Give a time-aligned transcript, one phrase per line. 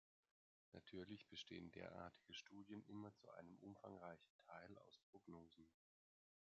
[0.73, 5.69] Natürlich bestehen derartige Studien immer zu einem umfangreichen Teil aus Prognosen.